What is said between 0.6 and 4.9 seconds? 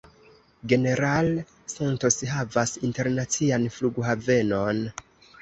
General Santos havas internacian flughavenon.